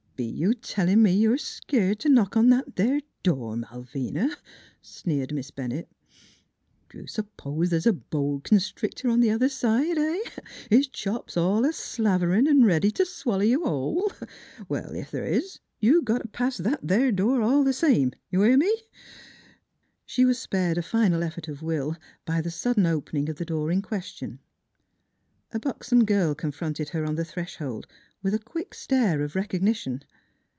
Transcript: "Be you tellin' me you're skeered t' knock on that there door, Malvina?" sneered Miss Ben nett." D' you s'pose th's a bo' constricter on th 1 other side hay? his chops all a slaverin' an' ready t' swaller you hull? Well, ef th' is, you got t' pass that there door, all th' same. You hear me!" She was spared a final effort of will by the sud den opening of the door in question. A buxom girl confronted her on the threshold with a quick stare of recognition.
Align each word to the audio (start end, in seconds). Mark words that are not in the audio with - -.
"Be 0.21 0.27
you 0.29 0.53
tellin' 0.53 1.01
me 1.01 1.13
you're 1.17 1.39
skeered 1.39 1.97
t' 1.97 2.07
knock 2.07 2.37
on 2.37 2.49
that 2.49 2.75
there 2.75 3.01
door, 3.23 3.57
Malvina?" 3.57 4.29
sneered 4.79 5.33
Miss 5.33 5.49
Ben 5.49 5.69
nett." 5.71 5.89
D' 6.91 6.97
you 6.99 7.07
s'pose 7.07 7.71
th's 7.71 7.87
a 7.87 7.93
bo' 7.93 8.39
constricter 8.41 9.09
on 9.09 9.21
th 9.21 9.29
1 9.29 9.33
other 9.33 9.49
side 9.49 9.97
hay? 9.97 10.21
his 10.69 10.87
chops 10.87 11.35
all 11.35 11.65
a 11.65 11.73
slaverin' 11.73 12.47
an' 12.47 12.65
ready 12.65 12.91
t' 12.91 13.03
swaller 13.03 13.43
you 13.45 13.63
hull? 13.63 14.11
Well, 14.69 14.95
ef 14.95 15.09
th' 15.09 15.15
is, 15.25 15.59
you 15.79 16.03
got 16.03 16.21
t' 16.21 16.29
pass 16.31 16.57
that 16.57 16.81
there 16.83 17.11
door, 17.11 17.41
all 17.41 17.65
th' 17.65 17.73
same. 17.73 18.11
You 18.29 18.41
hear 18.43 18.57
me!" 18.57 18.71
She 20.05 20.23
was 20.23 20.37
spared 20.37 20.77
a 20.77 20.83
final 20.83 21.23
effort 21.23 21.47
of 21.47 21.63
will 21.63 21.97
by 22.25 22.41
the 22.41 22.51
sud 22.51 22.75
den 22.75 22.85
opening 22.85 23.27
of 23.27 23.37
the 23.37 23.45
door 23.45 23.71
in 23.71 23.81
question. 23.81 24.37
A 25.53 25.59
buxom 25.59 26.05
girl 26.05 26.35
confronted 26.35 26.89
her 26.89 27.05
on 27.05 27.15
the 27.15 27.25
threshold 27.25 27.85
with 28.23 28.33
a 28.33 28.39
quick 28.39 28.73
stare 28.73 29.21
of 29.21 29.35
recognition. 29.35 30.01